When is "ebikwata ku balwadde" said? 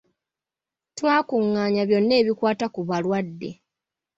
2.21-3.49